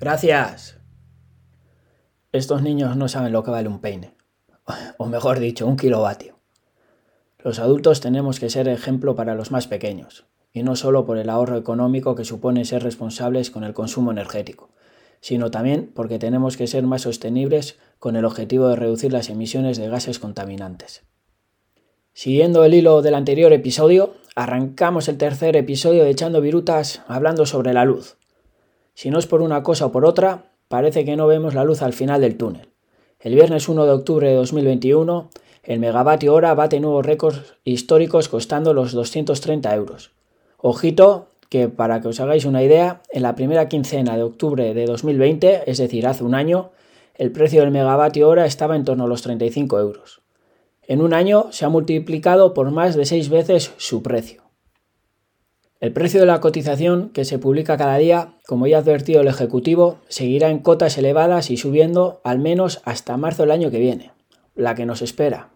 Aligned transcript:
Gracias. 0.00 0.78
Estos 2.32 2.62
niños 2.62 2.96
no 2.96 3.06
saben 3.06 3.34
lo 3.34 3.44
que 3.44 3.50
vale 3.50 3.68
un 3.68 3.80
peine, 3.80 4.14
o 4.96 5.04
mejor 5.04 5.38
dicho, 5.40 5.66
un 5.66 5.76
kilovatio. 5.76 6.38
Los 7.38 7.58
adultos 7.58 8.00
tenemos 8.00 8.40
que 8.40 8.48
ser 8.48 8.66
ejemplo 8.68 9.14
para 9.14 9.34
los 9.34 9.50
más 9.50 9.66
pequeños, 9.66 10.24
y 10.54 10.62
no 10.62 10.74
solo 10.74 11.04
por 11.04 11.18
el 11.18 11.28
ahorro 11.28 11.58
económico 11.58 12.14
que 12.14 12.24
supone 12.24 12.64
ser 12.64 12.82
responsables 12.82 13.50
con 13.50 13.62
el 13.62 13.74
consumo 13.74 14.10
energético, 14.10 14.70
sino 15.20 15.50
también 15.50 15.92
porque 15.94 16.18
tenemos 16.18 16.56
que 16.56 16.66
ser 16.66 16.84
más 16.84 17.02
sostenibles 17.02 17.78
con 17.98 18.16
el 18.16 18.24
objetivo 18.24 18.68
de 18.68 18.76
reducir 18.76 19.12
las 19.12 19.28
emisiones 19.28 19.76
de 19.76 19.90
gases 19.90 20.18
contaminantes. 20.18 21.02
Siguiendo 22.14 22.64
el 22.64 22.72
hilo 22.72 23.02
del 23.02 23.16
anterior 23.16 23.52
episodio, 23.52 24.14
arrancamos 24.34 25.08
el 25.08 25.18
tercer 25.18 25.56
episodio 25.56 26.04
de 26.04 26.10
Echando 26.10 26.40
Virutas 26.40 27.02
hablando 27.06 27.44
sobre 27.44 27.74
la 27.74 27.84
luz. 27.84 28.16
Si 29.00 29.08
no 29.08 29.18
es 29.18 29.26
por 29.26 29.40
una 29.40 29.62
cosa 29.62 29.86
o 29.86 29.92
por 29.92 30.04
otra, 30.04 30.50
parece 30.68 31.06
que 31.06 31.16
no 31.16 31.26
vemos 31.26 31.54
la 31.54 31.64
luz 31.64 31.80
al 31.80 31.94
final 31.94 32.20
del 32.20 32.36
túnel. 32.36 32.68
El 33.18 33.34
viernes 33.34 33.66
1 33.66 33.86
de 33.86 33.92
octubre 33.92 34.28
de 34.28 34.34
2021, 34.34 35.30
el 35.62 35.80
megavatio 35.80 36.34
hora 36.34 36.52
bate 36.52 36.80
nuevos 36.80 37.06
récords 37.06 37.54
históricos 37.64 38.28
costando 38.28 38.74
los 38.74 38.92
230 38.92 39.74
euros. 39.74 40.10
Ojito 40.58 41.28
que 41.48 41.70
para 41.70 42.02
que 42.02 42.08
os 42.08 42.20
hagáis 42.20 42.44
una 42.44 42.62
idea, 42.62 43.00
en 43.10 43.22
la 43.22 43.36
primera 43.36 43.70
quincena 43.70 44.18
de 44.18 44.22
octubre 44.22 44.74
de 44.74 44.84
2020, 44.84 45.62
es 45.64 45.78
decir, 45.78 46.06
hace 46.06 46.22
un 46.22 46.34
año, 46.34 46.68
el 47.14 47.32
precio 47.32 47.62
del 47.62 47.70
megavatio 47.70 48.28
hora 48.28 48.44
estaba 48.44 48.76
en 48.76 48.84
torno 48.84 49.04
a 49.04 49.08
los 49.08 49.22
35 49.22 49.80
euros. 49.80 50.20
En 50.86 51.00
un 51.00 51.14
año 51.14 51.46
se 51.52 51.64
ha 51.64 51.70
multiplicado 51.70 52.52
por 52.52 52.70
más 52.70 52.96
de 52.96 53.06
seis 53.06 53.30
veces 53.30 53.72
su 53.78 54.02
precio. 54.02 54.49
El 55.80 55.94
precio 55.94 56.20
de 56.20 56.26
la 56.26 56.40
cotización 56.40 57.08
que 57.08 57.24
se 57.24 57.38
publica 57.38 57.78
cada 57.78 57.96
día, 57.96 58.34
como 58.46 58.66
ya 58.66 58.76
ha 58.76 58.80
advertido 58.80 59.22
el 59.22 59.28
Ejecutivo, 59.28 59.96
seguirá 60.08 60.50
en 60.50 60.58
cotas 60.58 60.98
elevadas 60.98 61.50
y 61.50 61.56
subiendo 61.56 62.20
al 62.22 62.38
menos 62.38 62.82
hasta 62.84 63.16
marzo 63.16 63.44
del 63.44 63.50
año 63.50 63.70
que 63.70 63.78
viene, 63.78 64.12
la 64.54 64.74
que 64.74 64.84
nos 64.84 65.00
espera. 65.00 65.48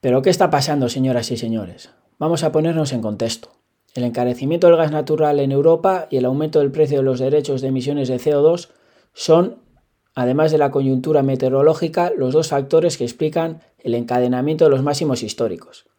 Pero 0.00 0.22
¿qué 0.22 0.30
está 0.30 0.50
pasando, 0.50 0.88
señoras 0.88 1.30
y 1.30 1.36
señores? 1.36 1.90
Vamos 2.18 2.42
a 2.42 2.50
ponernos 2.50 2.92
en 2.92 3.00
contexto. 3.00 3.50
El 3.94 4.02
encarecimiento 4.02 4.66
del 4.66 4.76
gas 4.76 4.90
natural 4.90 5.38
en 5.38 5.52
Europa 5.52 6.08
y 6.10 6.16
el 6.16 6.24
aumento 6.24 6.58
del 6.58 6.72
precio 6.72 6.98
de 6.98 7.04
los 7.04 7.20
derechos 7.20 7.60
de 7.60 7.68
emisiones 7.68 8.08
de 8.08 8.16
CO2 8.16 8.70
son, 9.12 9.58
además 10.16 10.50
de 10.50 10.58
la 10.58 10.72
coyuntura 10.72 11.22
meteorológica, 11.22 12.10
los 12.16 12.32
dos 12.32 12.48
factores 12.48 12.98
que 12.98 13.04
explican 13.04 13.60
el 13.78 13.94
encadenamiento 13.94 14.64
de 14.64 14.70
los 14.70 14.82
máximos 14.82 15.22
históricos. 15.22 15.89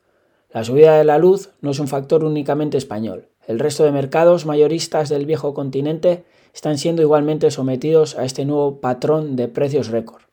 La 0.54 0.66
subida 0.66 0.98
de 0.98 1.06
la 1.06 1.18
luz 1.18 1.52
no 1.62 1.72
es 1.72 1.80
un 1.80 1.88
factor 1.88 2.26
únicamente 2.26 2.78
español. 2.78 3.30
El 3.48 3.58
resto 3.58 3.86
de 3.86 3.94
mercados 3.94 4.46
mayoristas 4.46 5.08
del 5.08 5.26
viejo 5.26 5.54
continente 5.54 6.26
están 6.54 6.78
siendo 6.78 7.02
igualmente 7.02 7.50
sometidos 7.52 8.18
a 8.18 8.26
este 8.26 8.44
nuevo 8.44 8.82
patrón 8.82 9.38
de 9.38 9.48
precios 9.48 9.88
récord. 9.88 10.24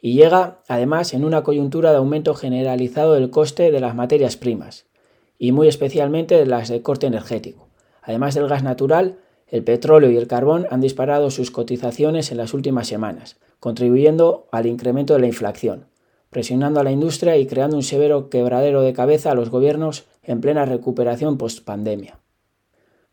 Y 0.00 0.14
llega, 0.14 0.58
además, 0.66 1.14
en 1.14 1.24
una 1.24 1.44
coyuntura 1.44 1.92
de 1.92 1.98
aumento 1.98 2.34
generalizado 2.34 3.14
del 3.14 3.30
coste 3.30 3.70
de 3.70 3.78
las 3.78 3.94
materias 3.94 4.36
primas, 4.36 4.86
y 5.38 5.52
muy 5.52 5.68
especialmente 5.68 6.34
de 6.34 6.46
las 6.46 6.68
de 6.68 6.82
corte 6.82 7.06
energético. 7.06 7.68
Además 8.02 8.34
del 8.34 8.48
gas 8.48 8.64
natural, 8.64 9.18
el 9.46 9.62
petróleo 9.62 10.10
y 10.10 10.16
el 10.16 10.26
carbón 10.26 10.66
han 10.70 10.80
disparado 10.80 11.30
sus 11.30 11.52
cotizaciones 11.52 12.32
en 12.32 12.38
las 12.38 12.54
últimas 12.54 12.88
semanas, 12.88 13.36
contribuyendo 13.60 14.48
al 14.50 14.66
incremento 14.66 15.14
de 15.14 15.20
la 15.20 15.26
inflación 15.26 15.86
presionando 16.34 16.80
a 16.80 16.82
la 16.82 16.90
industria 16.90 17.36
y 17.36 17.46
creando 17.46 17.76
un 17.76 17.84
severo 17.84 18.28
quebradero 18.28 18.82
de 18.82 18.92
cabeza 18.92 19.30
a 19.30 19.34
los 19.36 19.50
gobiernos 19.50 20.06
en 20.24 20.40
plena 20.40 20.64
recuperación 20.64 21.38
post-pandemia. 21.38 22.18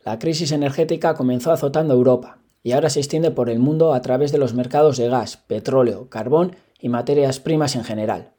La 0.03 0.17
crisis 0.17 0.51
energética 0.51 1.13
comenzó 1.13 1.51
azotando 1.51 1.93
Europa 1.93 2.39
y 2.63 2.71
ahora 2.71 2.89
se 2.89 2.99
extiende 2.99 3.29
por 3.29 3.51
el 3.51 3.59
mundo 3.59 3.93
a 3.93 4.01
través 4.01 4.31
de 4.31 4.39
los 4.39 4.55
mercados 4.55 4.97
de 4.97 5.07
gas, 5.07 5.37
petróleo, 5.37 6.09
carbón 6.09 6.55
y 6.79 6.89
materias 6.89 7.39
primas 7.39 7.75
en 7.75 7.83
general. 7.83 8.31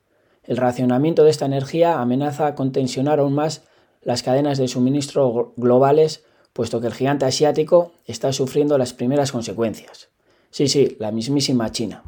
El 0.42 0.56
racionamiento 0.56 1.22
de 1.22 1.30
esta 1.30 1.46
energía 1.46 2.00
amenaza 2.00 2.56
con 2.56 2.72
tensionar 2.72 3.20
aún 3.20 3.34
más 3.34 3.62
las 4.02 4.24
cadenas 4.24 4.58
de 4.58 4.66
suministro 4.66 5.54
globales, 5.56 6.24
puesto 6.52 6.80
que 6.80 6.88
el 6.88 6.94
gigante 6.94 7.24
asiático 7.24 7.92
está 8.04 8.32
sufriendo 8.32 8.76
las 8.78 8.94
primeras 8.94 9.30
consecuencias. 9.30 10.08
Sí, 10.50 10.66
sí, 10.66 10.96
la 10.98 11.12
mismísima 11.12 11.70
China. 11.70 12.02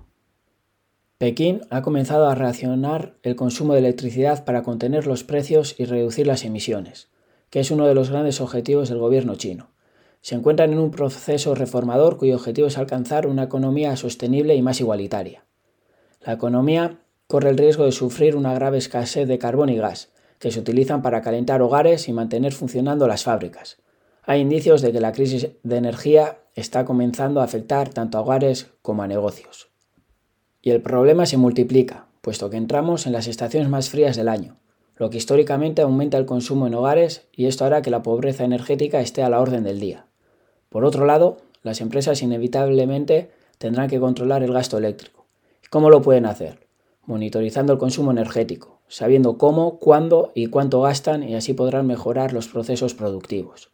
Pekín 1.25 1.63
ha 1.71 1.81
comenzado 1.81 2.29
a 2.29 2.35
reaccionar 2.35 3.15
el 3.23 3.35
consumo 3.35 3.73
de 3.73 3.79
electricidad 3.79 4.45
para 4.45 4.63
contener 4.63 5.07
los 5.07 5.25
precios 5.25 5.75
y 5.79 5.87
reducir 5.87 6.27
las 6.27 6.45
emisiones, 6.45 7.09
que 7.49 7.61
es 7.61 7.71
uno 7.71 7.87
de 7.87 7.95
los 7.95 8.11
grandes 8.11 8.43
objetivos 8.43 8.91
del 8.91 8.99
gobierno 8.99 9.35
chino. 9.35 9.71
Se 10.21 10.35
encuentran 10.35 10.75
en 10.75 10.79
un 10.79 10.91
proceso 10.91 11.55
reformador 11.55 12.19
cuyo 12.19 12.35
objetivo 12.35 12.67
es 12.67 12.77
alcanzar 12.77 13.27
una 13.27 13.45
economía 13.45 13.97
sostenible 13.97 14.55
y 14.55 14.61
más 14.61 14.83
igualitaria. 14.83 15.47
La 16.21 16.35
economía 16.35 16.99
corre 17.27 17.49
el 17.49 17.57
riesgo 17.57 17.87
de 17.87 17.93
sufrir 17.93 18.37
una 18.37 18.53
grave 18.53 18.77
escasez 18.77 19.27
de 19.27 19.39
carbón 19.39 19.71
y 19.71 19.79
gas, 19.79 20.11
que 20.39 20.51
se 20.51 20.61
utilizan 20.61 21.01
para 21.01 21.23
calentar 21.23 21.63
hogares 21.63 22.07
y 22.07 22.13
mantener 22.13 22.53
funcionando 22.53 23.09
las 23.09 23.25
fábricas. 23.25 23.79
Hay 24.25 24.43
indicios 24.43 24.83
de 24.83 24.93
que 24.93 25.01
la 25.01 25.13
crisis 25.13 25.49
de 25.63 25.77
energía 25.79 26.41
está 26.55 26.85
comenzando 26.85 27.41
a 27.41 27.45
afectar 27.45 27.89
tanto 27.89 28.19
a 28.19 28.21
hogares 28.21 28.73
como 28.83 29.03
a 29.03 29.07
negocios. 29.07 29.74
Y 30.65 30.71
el 30.71 30.81
problema 30.81 31.27
se 31.27 31.37
multiplica, 31.37 32.07
puesto 32.23 32.49
que 32.49 32.57
entramos 32.57 33.05
en 33.05 33.13
las 33.13 33.27
estaciones 33.27 33.69
más 33.69 33.91
frías 33.91 34.17
del 34.17 34.31
año, 34.31 34.57
lo 34.97 35.11
que 35.11 35.19
históricamente 35.19 35.83
aumenta 35.83 36.17
el 36.17 36.25
consumo 36.25 36.67
en 36.67 36.75
hogares 36.75 37.29
y 37.33 37.45
esto 37.45 37.67
hará 37.67 37.83
que 37.83 37.91
la 37.91 38.03
pobreza 38.03 38.45
energética 38.45 39.03
esté 39.03 39.23
a 39.23 39.29
la 39.29 39.43
orden 39.43 39.63
del 39.63 39.79
día. 39.79 40.07
Por 40.71 40.87
otro 40.87 41.05
lado, 41.05 41.37
las 41.63 41.83
empresas 41.83 42.23
inevitablemente 42.23 43.31
tendrán 43.59 43.91
que 43.91 44.01
controlar 44.01 44.43
el 44.43 44.55
gasto 44.55 44.79
eléctrico. 44.79 45.27
¿Cómo 45.69 45.91
lo 45.91 46.01
pueden 46.01 46.25
hacer? 46.25 46.67
Monitorizando 47.05 47.75
el 47.75 47.79
consumo 47.79 48.11
energético, 48.11 48.81
sabiendo 48.89 49.37
cómo, 49.37 49.79
cuándo 49.79 50.33
y 50.35 50.47
cuánto 50.47 50.81
gastan 50.81 51.25
y 51.25 51.35
así 51.35 51.53
podrán 51.53 51.87
mejorar 51.87 52.33
los 52.33 52.49
procesos 52.49 52.95
productivos. 52.95 53.74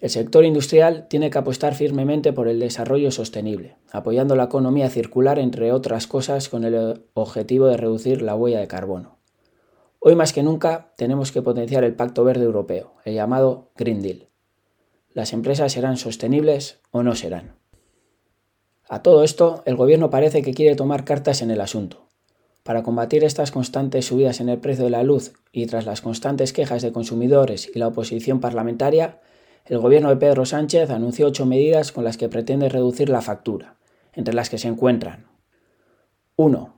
El 0.00 0.08
sector 0.08 0.46
industrial 0.46 1.06
tiene 1.08 1.28
que 1.28 1.36
apostar 1.36 1.74
firmemente 1.74 2.32
por 2.32 2.48
el 2.48 2.58
desarrollo 2.58 3.10
sostenible, 3.10 3.76
apoyando 3.92 4.34
la 4.34 4.44
economía 4.44 4.88
circular, 4.88 5.38
entre 5.38 5.72
otras 5.72 6.06
cosas, 6.06 6.48
con 6.48 6.64
el 6.64 7.04
objetivo 7.12 7.66
de 7.66 7.76
reducir 7.76 8.22
la 8.22 8.34
huella 8.34 8.60
de 8.60 8.66
carbono. 8.66 9.18
Hoy 9.98 10.14
más 10.14 10.32
que 10.32 10.42
nunca 10.42 10.94
tenemos 10.96 11.32
que 11.32 11.42
potenciar 11.42 11.84
el 11.84 11.94
Pacto 11.94 12.24
Verde 12.24 12.44
Europeo, 12.44 12.94
el 13.04 13.12
llamado 13.12 13.72
Green 13.76 14.00
Deal. 14.00 14.28
¿Las 15.12 15.34
empresas 15.34 15.72
serán 15.72 15.98
sostenibles 15.98 16.80
o 16.90 17.02
no 17.02 17.14
serán? 17.14 17.56
A 18.88 19.02
todo 19.02 19.22
esto, 19.22 19.62
el 19.66 19.76
Gobierno 19.76 20.08
parece 20.08 20.40
que 20.40 20.54
quiere 20.54 20.76
tomar 20.76 21.04
cartas 21.04 21.42
en 21.42 21.50
el 21.50 21.60
asunto. 21.60 22.06
Para 22.62 22.82
combatir 22.82 23.22
estas 23.22 23.50
constantes 23.50 24.06
subidas 24.06 24.40
en 24.40 24.48
el 24.48 24.58
precio 24.58 24.84
de 24.84 24.90
la 24.90 25.02
luz 25.02 25.34
y 25.52 25.66
tras 25.66 25.84
las 25.84 26.00
constantes 26.00 26.54
quejas 26.54 26.80
de 26.80 26.92
consumidores 26.92 27.70
y 27.74 27.78
la 27.78 27.88
oposición 27.88 28.40
parlamentaria, 28.40 29.20
el 29.70 29.78
gobierno 29.78 30.08
de 30.08 30.16
Pedro 30.16 30.44
Sánchez 30.44 30.90
anunció 30.90 31.28
ocho 31.28 31.46
medidas 31.46 31.92
con 31.92 32.02
las 32.02 32.16
que 32.16 32.28
pretende 32.28 32.68
reducir 32.68 33.08
la 33.08 33.22
factura, 33.22 33.76
entre 34.12 34.34
las 34.34 34.50
que 34.50 34.58
se 34.58 34.66
encuentran 34.66 35.28
1. 36.34 36.74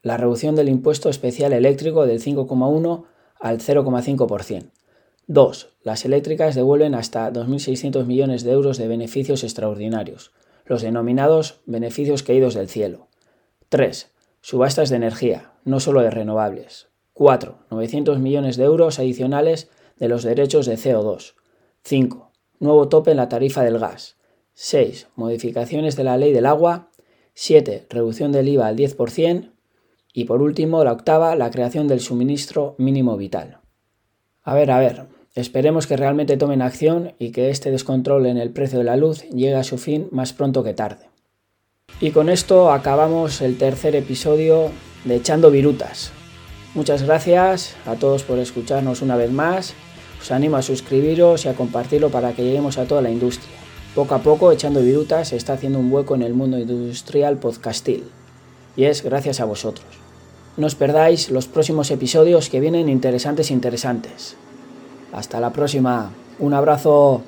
La 0.00 0.16
reducción 0.16 0.56
del 0.56 0.70
impuesto 0.70 1.10
especial 1.10 1.52
eléctrico 1.52 2.06
del 2.06 2.18
5,1 2.22 3.04
al 3.38 3.58
0,5%. 3.58 4.70
2. 5.26 5.68
Las 5.82 6.06
eléctricas 6.06 6.54
devuelven 6.54 6.94
hasta 6.94 7.30
2.600 7.30 8.06
millones 8.06 8.42
de 8.42 8.52
euros 8.52 8.78
de 8.78 8.88
beneficios 8.88 9.44
extraordinarios, 9.44 10.32
los 10.64 10.80
denominados 10.80 11.60
beneficios 11.66 12.22
caídos 12.22 12.54
del 12.54 12.70
cielo. 12.70 13.08
3. 13.68 14.10
Subastas 14.40 14.88
de 14.88 14.96
energía, 14.96 15.52
no 15.66 15.78
solo 15.78 16.00
de 16.00 16.10
renovables. 16.10 16.88
4. 17.12 17.66
900 17.70 18.18
millones 18.18 18.56
de 18.56 18.64
euros 18.64 18.98
adicionales 18.98 19.68
de 19.98 20.08
los 20.08 20.22
derechos 20.22 20.64
de 20.64 20.78
CO2. 20.78 21.34
5. 21.82 22.29
Nuevo 22.60 22.88
tope 22.88 23.10
en 23.12 23.16
la 23.16 23.30
tarifa 23.30 23.62
del 23.64 23.78
gas. 23.78 24.18
6. 24.52 25.08
Modificaciones 25.16 25.96
de 25.96 26.04
la 26.04 26.18
ley 26.18 26.34
del 26.34 26.44
agua. 26.44 26.90
7. 27.32 27.86
Reducción 27.88 28.32
del 28.32 28.48
IVA 28.48 28.66
al 28.66 28.76
10%. 28.76 29.52
Y 30.12 30.24
por 30.24 30.42
último, 30.42 30.84
la 30.84 30.92
octava, 30.92 31.34
la 31.36 31.50
creación 31.50 31.88
del 31.88 32.00
suministro 32.00 32.74
mínimo 32.76 33.16
vital. 33.16 33.60
A 34.42 34.54
ver, 34.54 34.70
a 34.72 34.78
ver, 34.78 35.06
esperemos 35.34 35.86
que 35.86 35.96
realmente 35.96 36.36
tomen 36.36 36.60
acción 36.60 37.14
y 37.18 37.32
que 37.32 37.48
este 37.48 37.70
descontrol 37.70 38.26
en 38.26 38.36
el 38.36 38.50
precio 38.50 38.78
de 38.78 38.84
la 38.84 38.96
luz 38.96 39.22
llegue 39.30 39.54
a 39.54 39.64
su 39.64 39.78
fin 39.78 40.08
más 40.10 40.34
pronto 40.34 40.62
que 40.62 40.74
tarde. 40.74 41.08
Y 41.98 42.10
con 42.10 42.28
esto 42.28 42.72
acabamos 42.72 43.40
el 43.40 43.56
tercer 43.56 43.96
episodio 43.96 44.70
de 45.06 45.16
Echando 45.16 45.50
Virutas. 45.50 46.12
Muchas 46.74 47.04
gracias 47.04 47.74
a 47.86 47.94
todos 47.94 48.22
por 48.22 48.38
escucharnos 48.38 49.00
una 49.00 49.16
vez 49.16 49.32
más. 49.32 49.74
Os 50.20 50.30
animo 50.30 50.56
a 50.56 50.62
suscribiros 50.62 51.44
y 51.44 51.48
a 51.48 51.54
compartirlo 51.54 52.10
para 52.10 52.32
que 52.32 52.44
lleguemos 52.44 52.78
a 52.78 52.84
toda 52.84 53.02
la 53.02 53.10
industria. 53.10 53.56
Poco 53.94 54.14
a 54.14 54.18
poco, 54.18 54.52
Echando 54.52 54.82
Virutas 54.82 55.28
se 55.28 55.36
está 55.36 55.54
haciendo 55.54 55.78
un 55.78 55.92
hueco 55.92 56.14
en 56.14 56.22
el 56.22 56.34
mundo 56.34 56.58
industrial 56.58 57.38
podcastil. 57.38 58.04
Y 58.76 58.84
es 58.84 59.02
gracias 59.02 59.40
a 59.40 59.46
vosotros. 59.46 59.86
No 60.56 60.66
os 60.66 60.74
perdáis 60.74 61.30
los 61.30 61.46
próximos 61.46 61.90
episodios 61.90 62.50
que 62.50 62.60
vienen 62.60 62.88
interesantes 62.88 63.50
interesantes. 63.50 64.36
Hasta 65.12 65.40
la 65.40 65.52
próxima. 65.52 66.12
Un 66.38 66.54
abrazo. 66.54 67.22